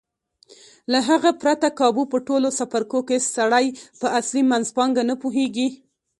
له 0.91 0.99
هغه 1.09 1.31
پرته 1.41 1.67
کابو 1.79 2.03
په 2.11 2.17
ټولو 2.27 2.47
څپرکو 2.57 2.99
کې 3.07 3.17
سړی 3.35 3.65
په 3.99 4.07
اصلي 4.19 4.43
منځپانګه 4.51 5.01
نه 5.09 5.15
پوهېږي. 5.21 5.67